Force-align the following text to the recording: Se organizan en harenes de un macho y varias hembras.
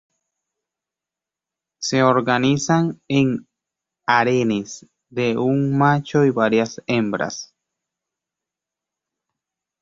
Se 1.79 2.01
organizan 2.01 2.99
en 3.07 3.47
harenes 4.07 4.87
de 5.11 5.37
un 5.37 5.77
macho 5.77 6.25
y 6.25 6.31
varias 6.31 6.81
hembras. 6.87 7.53